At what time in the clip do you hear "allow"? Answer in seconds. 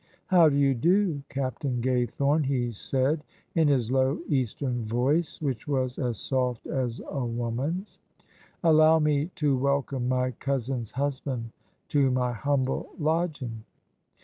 8.63-8.97